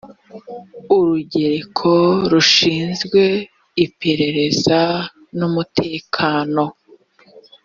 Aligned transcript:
urugereko 0.95 1.91
rushinzwe 2.31 3.21
iperereza 3.85 4.79
n 5.37 5.39
umutekano 5.49 6.63